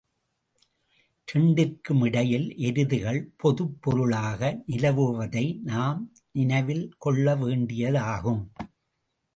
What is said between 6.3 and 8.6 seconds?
நினைவில் கொள்ள வேண்டியதாகும்.